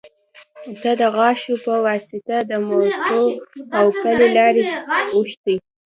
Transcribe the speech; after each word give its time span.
ته 0.81 0.91
د 1.01 1.03
غاښو 1.15 1.53
يه 1.65 1.75
واسطه 1.85 2.35
د 2.49 2.51
موټو 2.67 3.19
او 3.77 3.85
پلې 4.01 4.27
لارې 4.37 4.65
اوښتي 5.15 5.55